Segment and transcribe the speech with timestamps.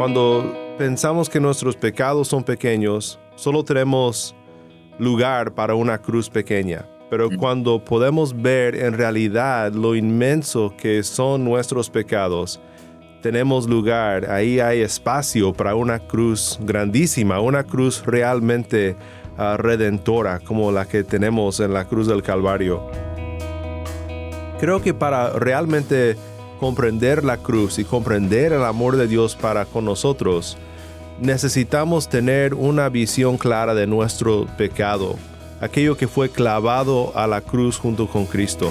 [0.00, 4.34] Cuando pensamos que nuestros pecados son pequeños, solo tenemos
[4.98, 6.86] lugar para una cruz pequeña.
[7.10, 12.62] Pero cuando podemos ver en realidad lo inmenso que son nuestros pecados,
[13.20, 18.96] tenemos lugar, ahí hay espacio para una cruz grandísima, una cruz realmente
[19.36, 22.90] ah, redentora como la que tenemos en la cruz del Calvario.
[24.58, 26.16] Creo que para realmente
[26.60, 30.58] comprender la cruz y comprender el amor de Dios para con nosotros,
[31.18, 35.16] necesitamos tener una visión clara de nuestro pecado,
[35.62, 38.70] aquello que fue clavado a la cruz junto con Cristo.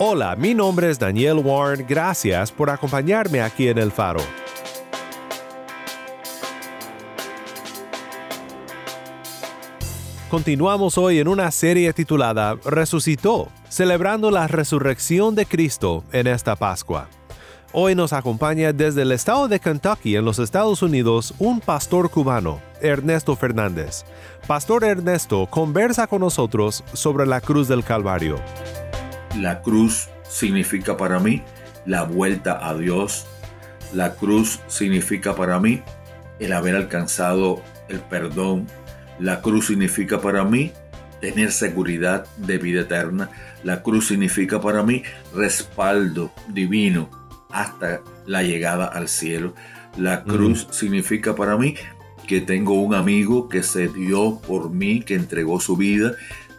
[0.00, 1.86] Hola, mi nombre es Daniel Warren.
[1.88, 4.20] Gracias por acompañarme aquí en El Faro.
[10.28, 17.06] Continuamos hoy en una serie titulada Resucitó, celebrando la resurrección de Cristo en esta Pascua.
[17.72, 22.58] Hoy nos acompaña desde el estado de Kentucky en los Estados Unidos un pastor cubano,
[22.80, 24.04] Ernesto Fernández.
[24.48, 28.40] Pastor Ernesto conversa con nosotros sobre la cruz del Calvario.
[29.38, 31.42] La cruz significa para mí
[31.86, 33.26] la vuelta a Dios.
[33.92, 35.82] La cruz significa para mí
[36.38, 38.66] el haber alcanzado el perdón.
[39.18, 40.72] La cruz significa para mí
[41.20, 43.30] tener seguridad de vida eterna.
[43.62, 45.02] La cruz significa para mí
[45.34, 47.10] respaldo divino
[47.50, 49.54] hasta la llegada al cielo.
[49.96, 51.76] La cruz significa para mí
[52.26, 56.14] que tengo un amigo que se dio por mí, que entregó su vida.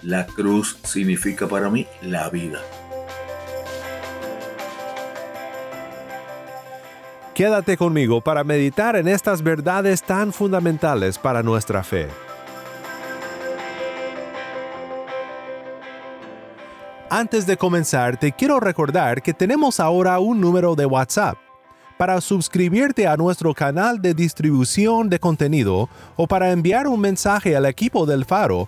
[0.06, 2.60] La cruz significa para mí la vida.
[7.34, 12.08] Quédate conmigo para meditar en estas verdades tan fundamentales para nuestra fe.
[17.10, 21.36] Antes de comenzar, te quiero recordar que tenemos ahora un número de WhatsApp.
[21.98, 27.66] Para suscribirte a nuestro canal de distribución de contenido o para enviar un mensaje al
[27.66, 28.68] equipo del Faro,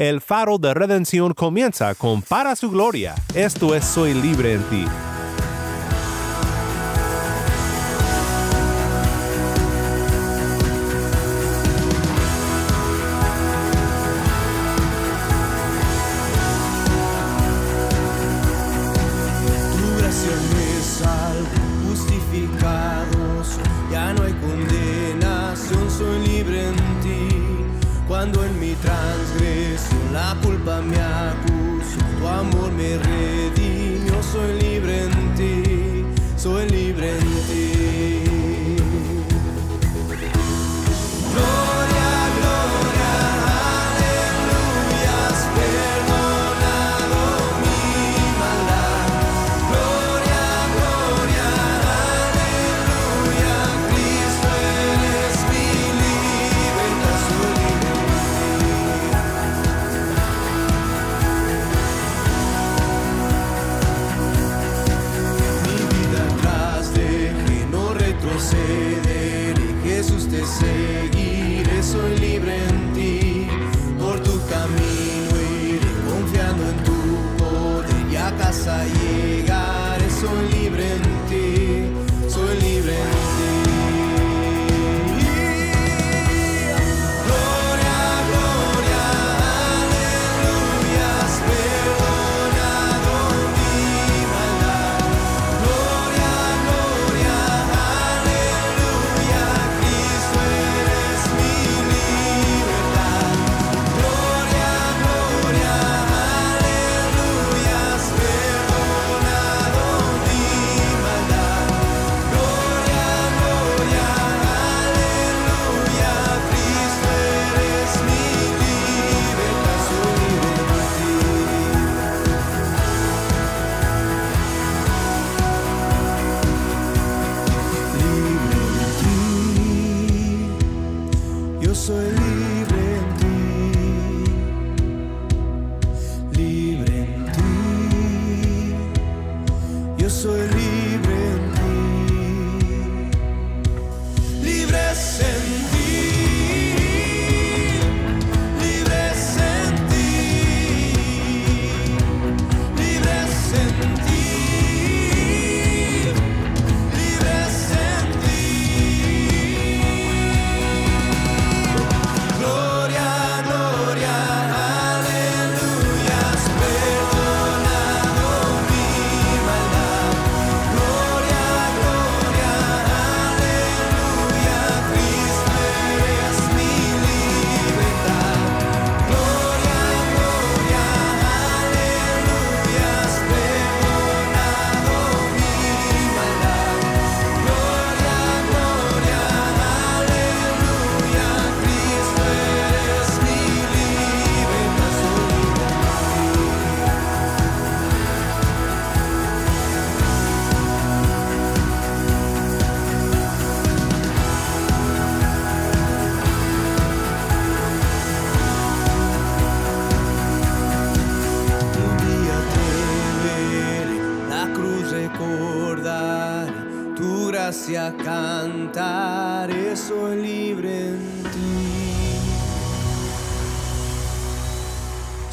[0.00, 3.14] El faro de redención comienza con Para su gloria.
[3.34, 4.86] Esto es Soy libre en ti.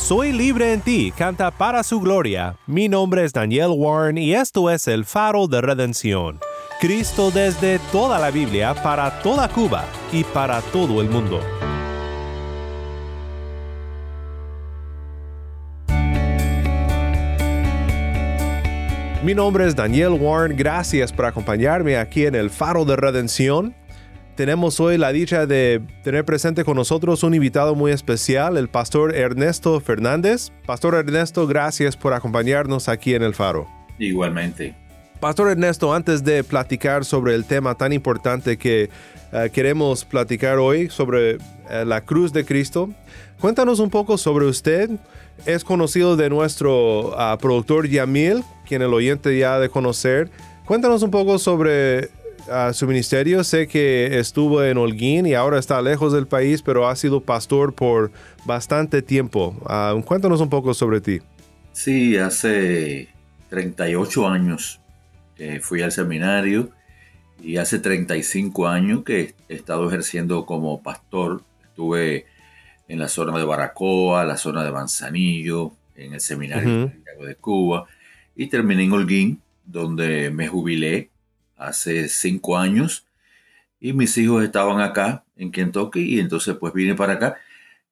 [0.08, 2.56] Soy libre en ti, canta para su gloria.
[2.66, 6.40] Mi nombre es Daniel Warren y esto es el faro de redención.
[6.80, 9.84] Cristo desde toda la Biblia para toda Cuba
[10.14, 11.42] y para todo el mundo.
[19.26, 23.76] Mi nombre es Daniel Warren, gracias por acompañarme aquí en el Faro de Redención.
[24.38, 29.16] Tenemos hoy la dicha de tener presente con nosotros un invitado muy especial, el pastor
[29.16, 30.52] Ernesto Fernández.
[30.68, 33.68] Pastor Ernesto, gracias por acompañarnos aquí en el Faro.
[33.98, 34.76] Igualmente.
[35.20, 38.92] Pastor Ernesto, antes de platicar sobre el tema tan importante que
[39.34, 41.40] uh, queremos platicar hoy, sobre uh,
[41.84, 42.92] la cruz de Cristo,
[43.40, 44.92] cuéntanos un poco sobre usted.
[45.48, 50.30] Es conocido de nuestro uh, productor Yamil, quien el oyente ya ha de conocer.
[50.68, 52.10] Cuéntanos un poco sobre
[52.74, 53.44] su ministerio.
[53.44, 57.74] Sé que estuvo en Holguín y ahora está lejos del país, pero ha sido pastor
[57.74, 58.12] por
[58.46, 59.56] bastante tiempo.
[60.06, 61.20] cuéntanos un poco sobre ti.
[61.74, 63.10] Sí, hace
[63.50, 64.80] 38 años
[65.62, 66.72] fui al seminario
[67.42, 71.44] y hace 35 años que he estado ejerciendo como pastor.
[71.64, 72.26] Estuve
[72.88, 77.86] en la zona de Baracoa, la zona de Manzanillo, en el seminario de Cuba
[78.36, 81.10] y terminé en Holguín, donde me jubilé
[81.58, 83.06] hace cinco años
[83.80, 87.38] y mis hijos estaban acá en Kentucky y entonces pues vine para acá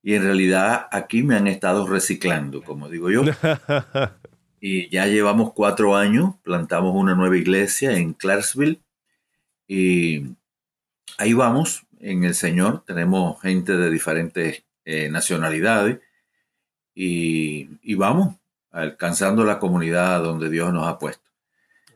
[0.02, 3.24] y en realidad aquí me han estado reciclando, como digo yo.
[4.62, 8.82] y ya llevamos cuatro años, plantamos una nueva iglesia en Clarksville
[9.68, 10.28] y
[11.18, 16.00] ahí vamos en el Señor, tenemos gente de diferentes eh, nacionalidades
[16.94, 18.36] y, y vamos
[18.72, 21.26] alcanzando la comunidad donde Dios nos ha puesto.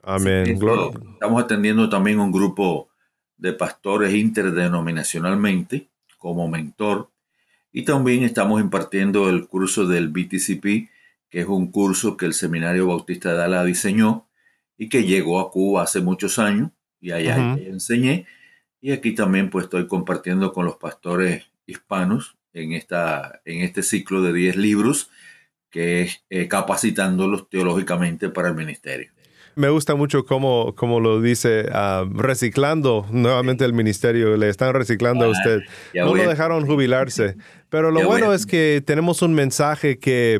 [0.03, 0.47] Amén.
[0.47, 2.89] estamos atendiendo también un grupo
[3.37, 7.09] de pastores interdenominacionalmente como mentor
[7.71, 10.89] y también estamos impartiendo el curso del BTCP,
[11.29, 14.27] que es un curso que el Seminario Bautista de Dallas diseñó
[14.77, 18.25] y que llegó a Cuba hace muchos años y allá enseñé.
[18.81, 24.21] Y aquí también pues estoy compartiendo con los pastores hispanos en, esta, en este ciclo
[24.21, 25.09] de 10 libros
[25.69, 29.11] que es eh, capacitándolos teológicamente para el ministerio
[29.59, 35.25] me gusta mucho cómo, cómo lo dice, ah, reciclando nuevamente el ministerio, le están reciclando
[35.25, 35.59] a usted.
[35.93, 37.35] No lo dejaron jubilarse.
[37.67, 40.39] Pero lo bueno es que tenemos un mensaje que,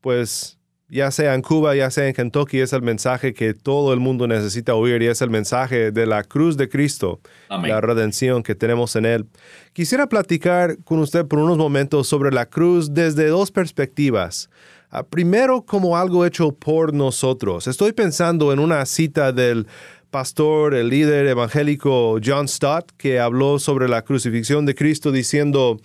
[0.00, 4.00] pues, ya sea en Cuba, ya sea en Kentucky, es el mensaje que todo el
[4.00, 8.54] mundo necesita oír y es el mensaje de la cruz de Cristo, la redención que
[8.54, 9.26] tenemos en Él.
[9.74, 14.48] Quisiera platicar con usted por unos momentos sobre la cruz desde dos perspectivas.
[14.96, 17.66] Ah, primero como algo hecho por nosotros.
[17.66, 19.66] Estoy pensando en una cita del
[20.12, 25.80] pastor, el líder evangélico John Stott, que habló sobre la crucifixión de Cristo diciendo,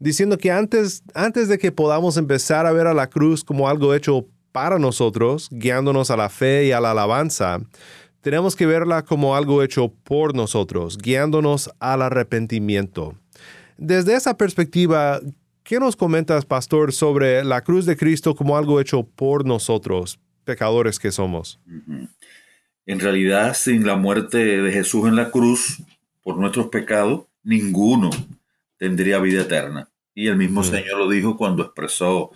[0.00, 3.94] diciendo que antes, antes de que podamos empezar a ver a la cruz como algo
[3.94, 7.60] hecho para nosotros, guiándonos a la fe y a la alabanza,
[8.22, 13.14] tenemos que verla como algo hecho por nosotros, guiándonos al arrepentimiento.
[13.76, 15.20] Desde esa perspectiva,
[15.68, 20.98] ¿Qué nos comentas, pastor, sobre la cruz de Cristo como algo hecho por nosotros, pecadores
[20.98, 21.60] que somos?
[22.86, 25.82] En realidad, sin la muerte de Jesús en la cruz
[26.22, 28.08] por nuestros pecados, ninguno
[28.78, 29.90] tendría vida eterna.
[30.14, 32.30] Y el mismo Señor lo dijo cuando expresó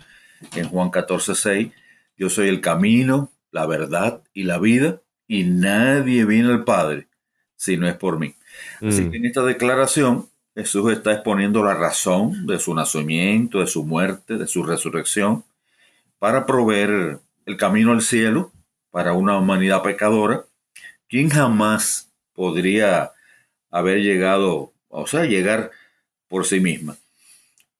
[0.55, 1.71] en Juan 14, 6,
[2.15, 7.07] yo soy el camino, la verdad y la vida, y nadie viene al Padre
[7.55, 8.35] si no es por mí.
[8.79, 9.09] Así mm.
[9.09, 14.37] que en esta declaración Jesús está exponiendo la razón de su nacimiento, de su muerte,
[14.37, 15.43] de su resurrección,
[16.19, 18.51] para proveer el camino al cielo
[18.91, 20.45] para una humanidad pecadora,
[21.09, 23.11] quien jamás podría
[23.71, 25.71] haber llegado, o sea, llegar
[26.27, 26.95] por sí misma.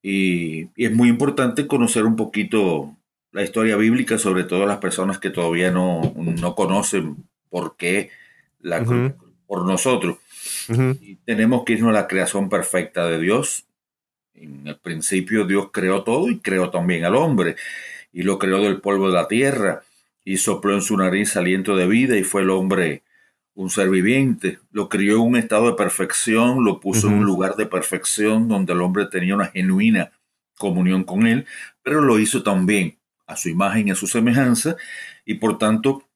[0.02, 2.96] Y, es muy importante conocer un poquito
[3.32, 6.02] la historia bíblica, sobre todo las personas que todavía no,
[6.56, 7.18] conocen
[7.50, 8.10] por qué
[8.60, 8.84] la
[9.54, 10.18] por nosotros.
[11.00, 13.68] Y tenemos que irnos a la creación perfecta de Dios.
[14.34, 17.56] En el principio Dios creó todo y creó también al hombre.
[18.12, 19.84] Y lo creó del polvo de la tierra.
[20.26, 23.04] Y sopló en su nariz aliento de vida y fue el hombre
[23.54, 24.58] un ser viviente.
[24.72, 28.74] Lo crió en un estado de perfección, lo puso en un lugar de perfección donde
[28.74, 30.14] el hombre tenía una genuina
[30.58, 31.46] comunión con él,
[31.84, 34.78] pero lo hizo también a su imagen y a su semejanza.
[35.26, 36.10] Y por tanto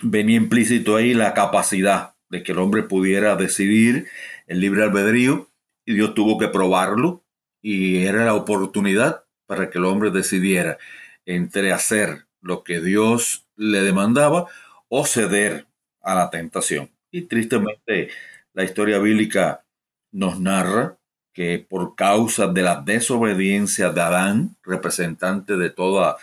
[0.00, 4.08] venía implícito ahí la capacidad de que el hombre pudiera decidir
[4.46, 5.48] el libre albedrío
[5.84, 7.24] y Dios tuvo que probarlo
[7.62, 10.78] y era la oportunidad para que el hombre decidiera
[11.26, 14.46] entre hacer lo que Dios le demandaba
[14.88, 15.66] o ceder
[16.00, 16.90] a la tentación.
[17.10, 18.10] Y tristemente
[18.52, 19.64] la historia bíblica
[20.12, 20.98] nos narra
[21.32, 26.16] que por causa de la desobediencia de Adán, representante de toda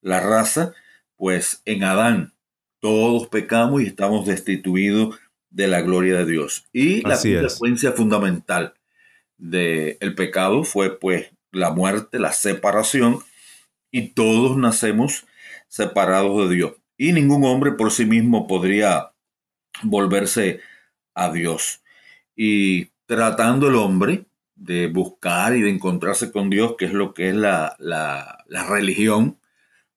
[0.00, 0.74] la raza,
[1.16, 2.34] pues en Adán
[2.80, 5.18] todos pecamos y estamos destituidos
[5.58, 6.66] de la gloria de Dios.
[6.72, 8.74] Y la consecuencia fundamental
[9.38, 13.18] del pecado fue pues la muerte, la separación,
[13.90, 15.26] y todos nacemos
[15.66, 16.72] separados de Dios.
[16.96, 19.10] Y ningún hombre por sí mismo podría
[19.82, 20.60] volverse
[21.14, 21.82] a Dios.
[22.36, 27.30] Y tratando el hombre de buscar y de encontrarse con Dios, que es lo que
[27.30, 29.40] es la, la, religión,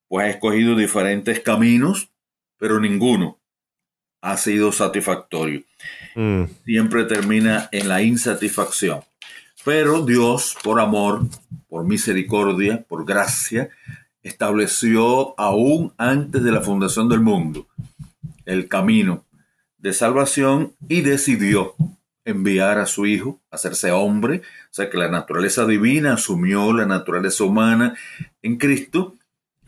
[0.07, 2.09] pues ha escogido diferentes caminos,
[2.57, 3.40] pero ninguno
[4.21, 5.63] ha sido satisfactorio.
[6.15, 6.43] Mm.
[6.65, 9.01] Siempre termina en la insatisfacción.
[9.65, 11.21] Pero Dios, por amor,
[11.67, 13.69] por misericordia, por gracia,
[14.23, 17.67] estableció aún antes de la fundación del mundo
[18.45, 19.25] el camino
[19.77, 21.75] de salvación y decidió
[22.23, 27.43] enviar a su hijo, hacerse hombre, o sea que la naturaleza divina asumió la naturaleza
[27.43, 27.95] humana
[28.43, 29.15] en Cristo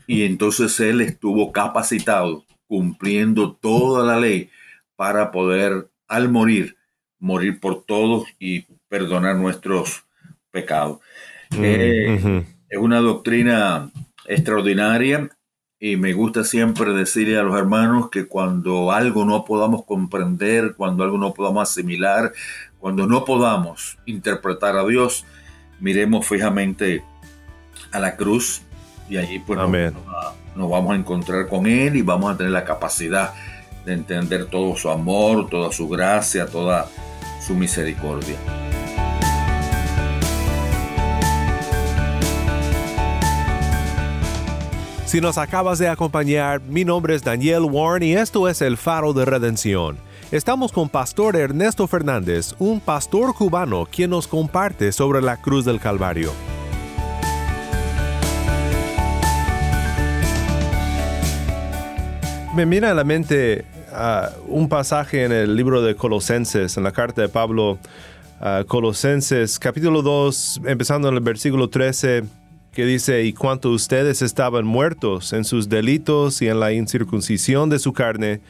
[0.06, 4.50] y entonces él estuvo capacitado, cumpliendo toda la ley
[4.96, 6.76] para poder al morir,
[7.18, 10.04] morir por todos y perdonar nuestros
[10.50, 11.00] pecados.
[11.50, 13.90] Mm, eh, es una doctrina
[14.26, 15.30] extraordinaria
[15.78, 21.04] y me gusta siempre decirle a los hermanos que cuando algo no podamos comprender, cuando
[21.04, 22.32] algo no podamos asimilar,
[22.78, 25.24] cuando no podamos interpretar a Dios,
[25.80, 27.04] miremos fijamente
[27.92, 28.62] a la cruz
[29.08, 33.32] y allí pues nos, vamos a encontrar con Él y vamos a tener la capacidad
[33.84, 36.88] de entender todo su amor, toda su gracia, toda
[37.44, 38.36] su misericordia.
[45.06, 49.12] Si nos acabas de acompañar, mi nombre es Daniel Warren y esto es El Faro
[49.12, 49.96] de Redención.
[50.32, 55.78] Estamos con Pastor Ernesto Fernández, un pastor cubano quien nos comparte sobre la cruz del
[55.78, 56.32] Calvario.
[62.54, 66.92] Me viene a la mente ah, un pasaje en el libro de Colosenses, en la
[66.92, 67.78] carta de Pablo,
[68.40, 72.22] a Colosenses capítulo 2, empezando en el versículo 13
[72.70, 77.80] que dice, y cuanto ustedes estaban muertos en sus delitos y en la incircuncisión de
[77.80, 78.40] su carne,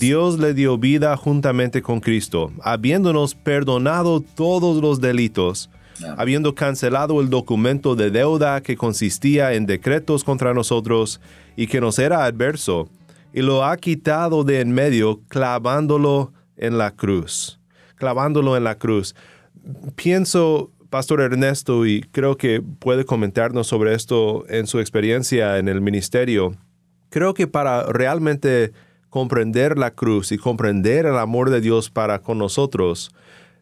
[0.00, 5.70] Dios le dio vida juntamente con Cristo, habiéndonos perdonado todos los delitos,
[6.18, 11.22] habiendo cancelado el documento de deuda que consistía en decretos contra nosotros
[11.56, 12.90] y que nos era adverso,
[13.32, 17.60] y lo ha quitado de en medio, clavándolo en la cruz.
[17.96, 19.14] Clavándolo en la cruz.
[19.94, 25.80] Pienso Pastor Ernesto, y creo que puede comentarnos sobre esto en su experiencia en el
[25.80, 26.54] ministerio.
[27.10, 28.72] Creo que para realmente
[29.10, 33.10] comprender la cruz y comprender el amor de Dios para con nosotros,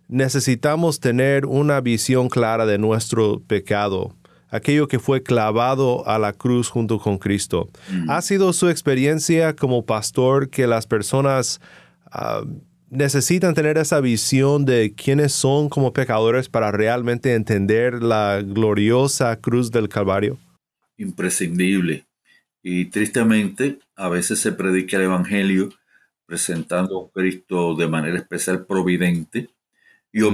[0.08, 4.14] necesitamos tener una visión clara de nuestro pecado,
[4.50, 7.68] aquello que fue clavado a la cruz junto con Cristo.
[7.90, 8.10] Mm.
[8.10, 11.60] ¿Ha sido su experiencia como pastor que las personas
[12.10, 12.44] ah,
[12.90, 19.70] necesitan tener esa visión de quiénes son como pecadores para realmente entender la gloriosa cruz
[19.70, 20.38] del Calvario?
[20.96, 22.04] Imprescindible.
[22.62, 25.70] Y tristemente, a veces se predica el Evangelio
[26.26, 29.50] presentando a Cristo de manera especial providente.
[30.12, 30.24] Y mm.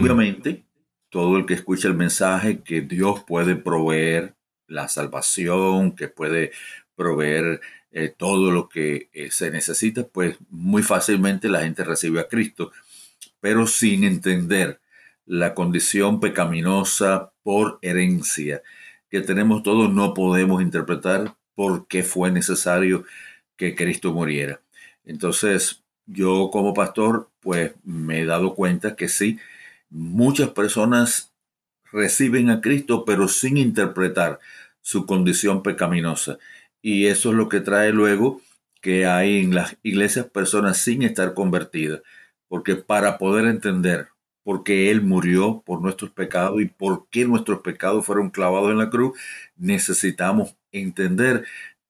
[1.11, 4.35] Todo el que escucha el mensaje que Dios puede proveer
[4.67, 6.53] la salvación, que puede
[6.95, 7.61] proveer
[7.93, 12.73] eh, todo lo que eh, se necesita, pues muy fácilmente la gente recibe a Cristo,
[13.41, 14.81] pero sin entender
[15.27, 18.63] la condición pecaminosa por herencia
[19.11, 23.05] que tenemos todos, no podemos interpretar por qué fue necesario
[23.57, 24.61] que Cristo muriera.
[25.05, 29.39] Entonces, yo como pastor, pues me he dado cuenta que sí,
[29.91, 31.33] muchas personas
[31.93, 34.39] reciben a Cristo, pero sin interpretar
[34.81, 36.39] su condición pecaminosa.
[36.81, 38.41] Y eso es lo que trae luego
[38.81, 42.03] que hay en las iglesias personas sin estar convertidas.
[42.49, 44.09] Porque para poder entender
[44.43, 48.79] por qué Él murió por nuestros pecados y por qué nuestros pecados fueron clavados en
[48.79, 49.19] la cruz,
[49.57, 51.45] necesitamos entender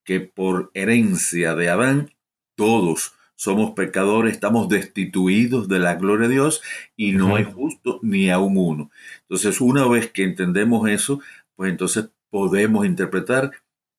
[0.04, 2.10] que por herencia de Adán,
[2.56, 6.60] todos somos pecadores, estamos destituidos de la gloria de Dios
[6.94, 8.90] y no hay justo ni aún uno.
[9.22, 11.20] Entonces, una vez que entendemos eso,
[11.56, 13.52] pues entonces podemos interpretar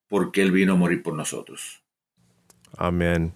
[0.07, 1.81] porque Él vino a morir por nosotros.
[2.77, 3.33] Amén.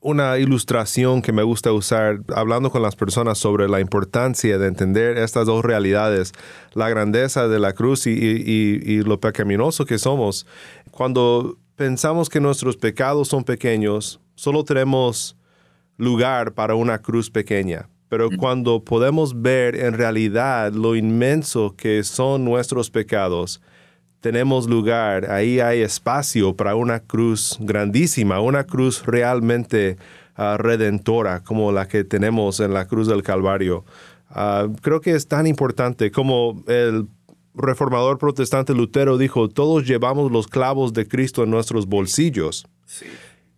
[0.00, 5.16] Una ilustración que me gusta usar hablando con las personas sobre la importancia de entender
[5.16, 6.32] estas dos realidades,
[6.74, 10.46] la grandeza de la cruz y, lo pecaminoso que somos.
[10.90, 15.36] Cuando pensamos que nuestros pecados son pequeños, solo tenemos
[15.96, 17.88] lugar para una cruz pequeña.
[18.08, 23.60] Pero cuando podemos ver en realidad lo inmenso que son nuestros pecados,
[24.20, 29.98] tenemos lugar, ahí hay espacio para una cruz grandísima, una cruz realmente
[30.36, 33.84] ah, redentora como la que tenemos en la cruz del Calvario.
[34.30, 37.08] Ah, creo que es tan importante como el
[37.54, 42.66] reformador protestante Lutero dijo, todos llevamos los clavos de Cristo en nuestros bolsillos.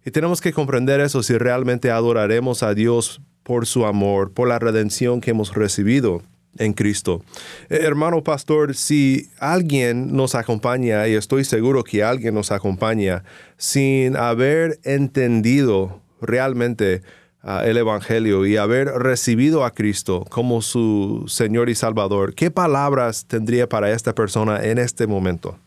[0.04, 4.58] Y tenemos que comprender eso si realmente adoraremos a Dios por su amor, por la
[4.58, 6.22] redención que hemos recibido
[6.58, 7.22] en Cristo.
[7.68, 13.24] Eh, hermano pastor, si alguien nos acompaña, y estoy seguro que alguien nos acompaña,
[13.56, 17.02] sin haber entendido realmente
[17.42, 23.26] ah, el Evangelio y haber recibido a Cristo como su Señor y Salvador, ¿qué palabras
[23.26, 25.58] tendría para esta persona en este momento?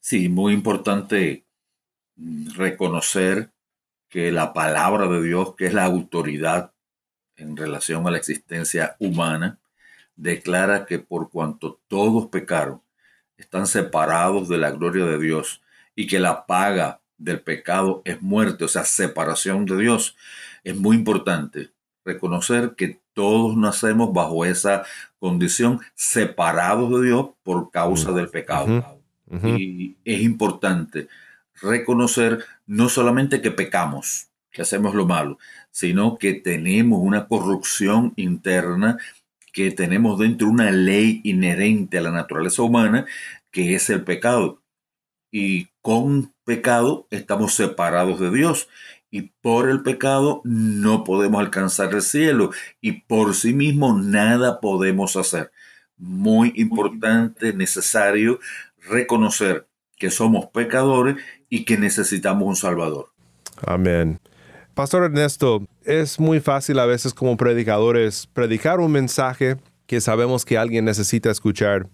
[0.00, 1.47] Sí, muy importante
[2.54, 3.50] reconocer
[4.08, 6.72] que la palabra de Dios, que es la autoridad
[7.36, 9.58] en relación a la existencia humana,
[10.16, 12.82] declara que por cuanto todos pecaron,
[13.36, 15.62] están separados de la gloria de Dios
[15.94, 20.16] y que la paga del pecado es muerte, o sea, separación de Dios.
[20.64, 21.70] Es muy importante
[22.04, 24.84] reconocer que todos nacemos bajo esa
[25.18, 29.00] condición, separados de Dios por causa del pecado.
[29.44, 31.08] Y es importante
[31.60, 35.38] reconocer no solamente que pecamos, que hacemos lo malo,
[35.70, 38.98] sino que tenemos una corrupción interna,
[39.52, 43.06] que tenemos dentro una ley inherente a la naturaleza humana,
[43.50, 44.62] que es el pecado.
[45.30, 48.68] Y con pecado estamos separados de Dios.
[49.10, 52.50] Y por el pecado no podemos alcanzar el cielo.
[52.80, 55.50] Y por sí mismo nada podemos hacer.
[55.96, 58.38] Muy importante, necesario
[58.76, 59.66] reconocer
[59.96, 61.16] que somos pecadores
[61.48, 63.10] y que necesitamos un Salvador.
[63.66, 64.18] Amén.
[64.74, 69.56] Pastor Ernesto, es muy fácil a veces como predicadores predicar un mensaje
[69.86, 71.88] que sabemos que alguien necesita escuchar,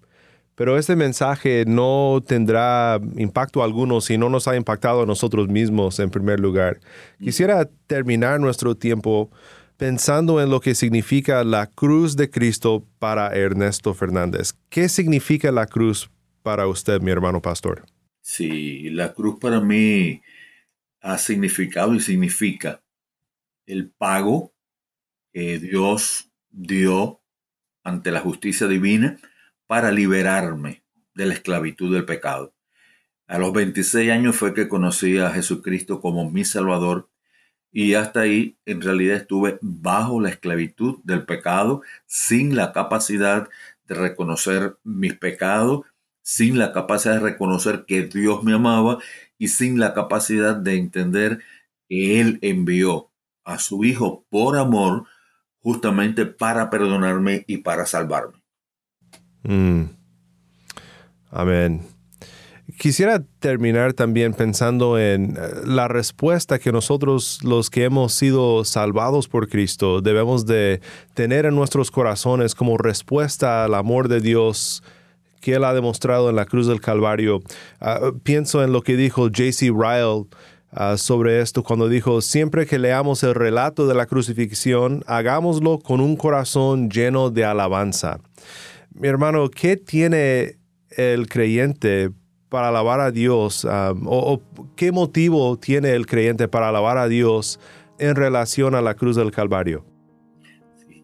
[0.55, 5.99] pero este mensaje no tendrá impacto alguno si no nos ha impactado a nosotros mismos
[5.99, 6.81] en primer lugar.
[7.19, 9.31] Quisiera terminar nuestro tiempo
[9.77, 14.55] pensando en lo que significa la cruz de Cristo para Ernesto Fernández.
[14.69, 16.11] ¿Qué significa la cruz
[16.43, 17.85] para usted, mi hermano pastor?
[18.27, 20.23] Sí, la cruz para mí
[21.03, 22.83] ha significado y significa
[23.67, 24.55] el pago
[25.31, 27.21] que Dios dio
[27.83, 29.19] ante la justicia divina
[29.67, 30.85] para liberarme
[31.15, 32.55] de la esclavitud del pecado.
[33.27, 37.11] A los 26 años fue que conocí a Jesucristo como mi Salvador
[37.71, 43.51] y hasta ahí en realidad estuve bajo la esclavitud del pecado, sin la capacidad
[43.87, 45.83] de reconocer mis pecados
[46.25, 48.99] sin la capacidad de reconocer que Dios me amaba
[49.39, 51.41] y sin la capacidad de entender
[51.87, 53.11] que Él envió
[53.45, 55.05] a su Hijo por amor
[55.61, 58.43] justamente para perdonarme y para salvarme.
[59.43, 59.85] Mm.
[61.31, 61.83] Amén.
[62.79, 69.29] Quisiera terminar también pensando en eh, la respuesta que nosotros los que hemos sido salvados
[69.29, 70.81] por Cristo debemos de
[71.13, 74.83] tener en nuestros corazones como respuesta al amor de Dios
[75.45, 77.43] que Él ha demostrado en la cruz del Calvario.
[77.79, 79.67] Ah, pienso en lo que dijo J.C.
[79.67, 80.25] Ryle
[80.73, 86.01] ah, sobre esto cuando dijo, siempre que leamos el relato de la crucifixión, hagámoslo con
[86.01, 88.21] un corazón lleno de alabanza.
[88.95, 90.57] Mi hermano, ¿qué tiene
[90.97, 92.11] el creyente
[92.49, 93.67] para alabar a Dios?
[93.69, 94.41] Ah, o,
[94.77, 97.61] qué motivo tiene el creyente para alabar a Dios
[97.99, 99.85] en relación a la cruz del Calvario?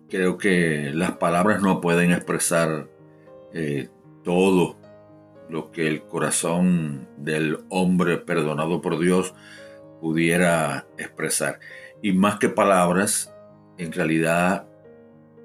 [0.08, 2.88] Creo que las palabras no pueden expresar
[3.52, 3.90] eh,
[4.24, 4.76] todo
[5.48, 9.34] lo que el corazón del hombre perdonado por Dios
[10.00, 11.58] pudiera expresar.
[12.02, 13.34] Y más que palabras,
[13.78, 14.66] en realidad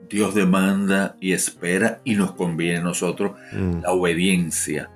[0.10, 3.82] Dios demanda y espera y nos conviene a nosotros mm.
[3.82, 4.92] la obediencia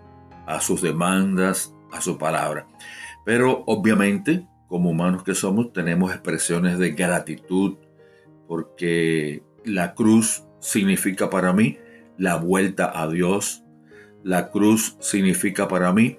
[0.46, 2.68] a sus demandas, a su palabra.
[3.26, 7.78] Pero obviamente, como humanos que somos, tenemos expresiones de gratitud
[8.48, 11.78] porque la cruz significa para mí
[12.18, 13.63] la vuelta a Dios,
[14.23, 16.17] la cruz significa para mí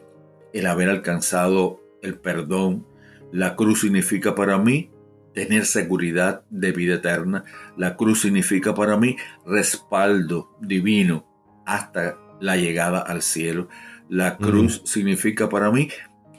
[0.53, 2.87] el haber alcanzado el perdón.
[3.33, 4.91] La cruz significa para mí
[5.35, 7.45] tener seguridad de vida eterna.
[7.77, 11.27] La cruz significa para mí respaldo divino
[11.67, 13.69] hasta la llegada al cielo.
[14.09, 15.89] La cruz significa para mí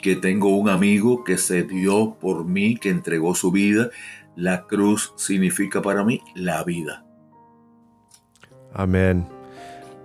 [0.02, 3.90] que tengo un amigo que se dio por mí, que entregó su vida.
[4.36, 7.06] La cruz significa para mí la vida.
[8.74, 9.41] Amén.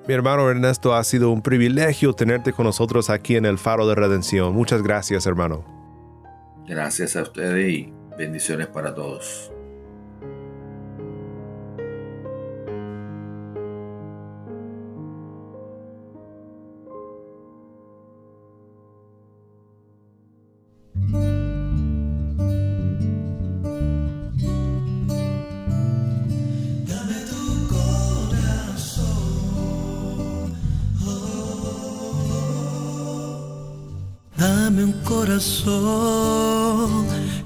[0.06, 3.94] Mi hermano Ernesto, ha sido un privilegio tenerte con nosotros aquí en el Faro de
[3.96, 4.54] Redención.
[4.54, 5.64] Muchas gracias, hermano.
[6.66, 9.52] Gracias a ustedes y Bendiciones para todos.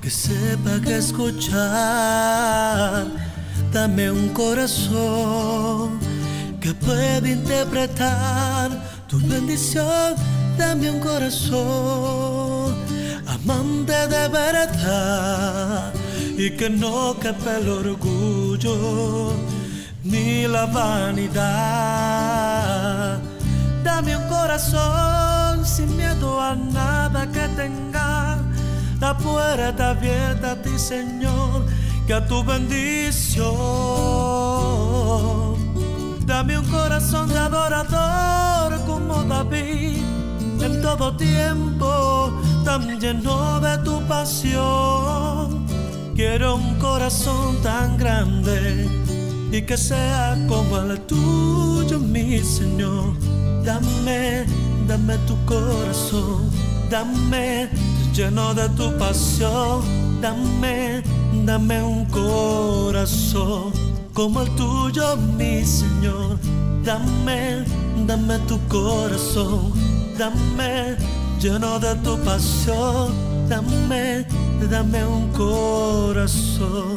[0.02, 1.56] Que sepa que escuchar.
[3.72, 5.98] Dame un corazón
[6.60, 8.70] que pueda interpretar
[9.08, 10.16] tu bendición.
[10.58, 12.74] Dame un corazón
[13.26, 15.94] amante de verdad
[16.36, 19.32] y que no quepa el orgullo
[20.04, 21.58] ni la vanidad.
[23.82, 27.89] Dame un corazón sin miedo a nada que tenga.
[29.00, 31.64] La puerta abierta a ti, Señor,
[32.06, 33.46] que a tu bendición.
[36.26, 40.02] Dame un corazón de adorador como David,
[40.60, 42.30] en todo tiempo,
[42.62, 45.66] tan lleno de tu pasión.
[46.14, 48.86] Quiero un corazón tan grande
[49.50, 53.14] y que sea como el tuyo, mi Señor.
[53.64, 54.44] Dame,
[54.86, 56.50] dame tu corazón,
[56.90, 57.70] dame
[58.20, 59.80] lleno de tu pasión,
[60.20, 61.02] dame,
[61.46, 63.72] dame un corazón
[64.12, 66.38] como el tuyo, mi Señor.
[66.84, 67.64] Dame,
[68.06, 69.72] dame tu corazón,
[70.18, 70.96] dame
[71.40, 73.08] lleno de tu pasión,
[73.48, 74.26] dame,
[74.70, 76.96] dame un corazón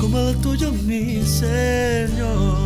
[0.00, 2.58] como el tuyo, mi Señor.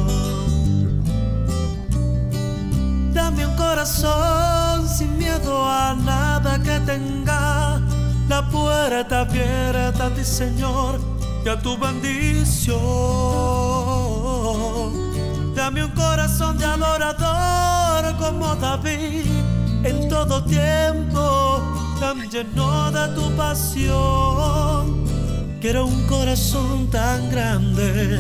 [3.13, 7.52] Dame un corazón sin miedo a nada que tenga.
[8.33, 10.99] La puerta abierta a ti, Señor,
[11.45, 12.73] y a tu bendición.
[15.55, 19.27] Dame un corazón de adorador como David,
[19.85, 21.61] en todo tiempo,
[22.01, 25.05] tan lleno de tu pasión.
[25.61, 28.19] Quiero un corazón tan grande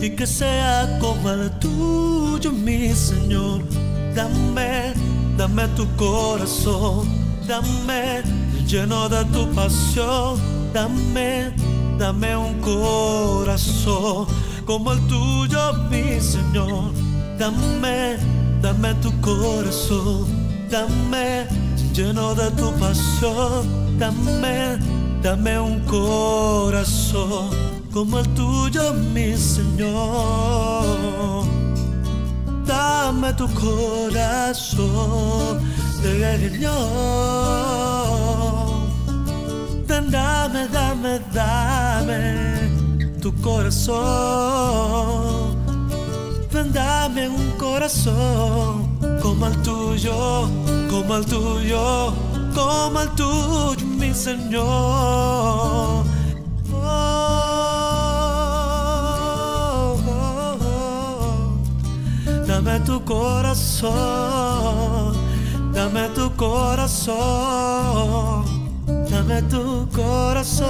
[0.00, 3.62] y que sea como el tuyo, mi Señor.
[4.16, 4.94] Dame,
[5.38, 7.06] dame tu corazón,
[7.46, 10.38] dame lleno de tu pasión,
[10.72, 11.52] dame,
[11.98, 14.26] dame un corazón
[14.64, 16.92] como el tuyo, mi Señor.
[17.38, 18.16] Dame,
[18.62, 20.26] dame tu corazón,
[20.70, 21.46] dame
[21.92, 24.78] lleno de tu pasión, dame,
[25.22, 27.50] dame un corazón
[27.92, 30.84] como el tuyo, mi Señor.
[32.66, 34.82] Dame tu corazón,
[36.02, 37.93] Señor.
[40.14, 42.22] Dame, dame, dame
[43.20, 44.04] tu corazón.
[46.72, 50.48] Dame un corazón como el tuyo,
[50.90, 52.12] como el tuyo,
[52.54, 56.04] como el tuyo, mi Señor.
[62.46, 63.94] Dame tu corazón,
[65.72, 67.14] dame tu corazón,
[69.26, 70.66] dame tu corazón.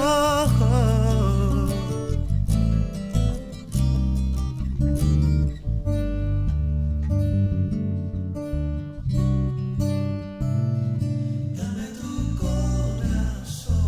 [11.56, 13.84] Dame tu corazón.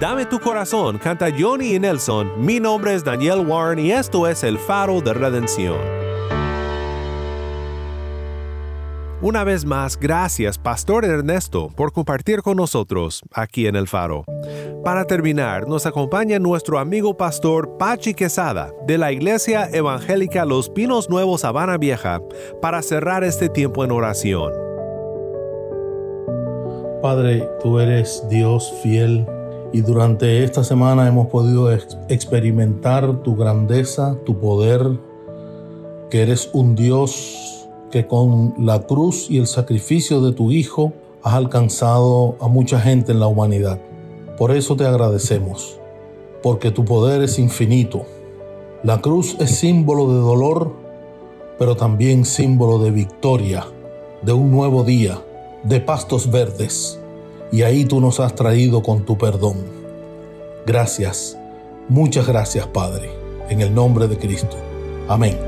[0.00, 2.32] Dame tu corazón, canta Johnny y Nelson.
[2.38, 5.97] Mi nombre es Daniel Warren y esto es El Faro de Redención.
[9.28, 14.24] Una vez más, gracias, Pastor Ernesto, por compartir con nosotros aquí en El Faro.
[14.82, 21.10] Para terminar, nos acompaña nuestro amigo pastor Pachi Quesada de la Iglesia Evangélica Los Pinos
[21.10, 22.22] Nuevos Habana Vieja
[22.62, 24.50] para cerrar este tiempo en oración.
[27.02, 29.26] Padre, tú eres Dios fiel
[29.74, 34.80] y durante esta semana hemos podido ex- experimentar tu grandeza, tu poder,
[36.08, 37.57] que eres un Dios
[37.90, 43.12] que con la cruz y el sacrificio de tu Hijo has alcanzado a mucha gente
[43.12, 43.78] en la humanidad.
[44.36, 45.78] Por eso te agradecemos,
[46.42, 48.06] porque tu poder es infinito.
[48.82, 50.72] La cruz es símbolo de dolor,
[51.58, 53.66] pero también símbolo de victoria,
[54.22, 55.20] de un nuevo día,
[55.64, 57.00] de pastos verdes.
[57.50, 59.56] Y ahí tú nos has traído con tu perdón.
[60.66, 61.36] Gracias,
[61.88, 63.10] muchas gracias Padre,
[63.48, 64.56] en el nombre de Cristo.
[65.08, 65.47] Amén.